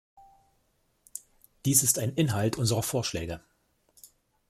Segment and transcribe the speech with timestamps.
[1.65, 3.39] Dies ist ein Inhalt unserer Vorschläge.